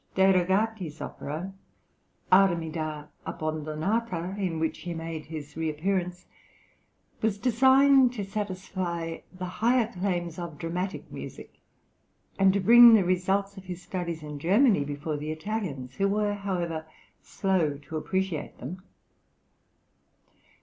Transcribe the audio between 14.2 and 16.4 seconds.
in Germany before the Italians, who were,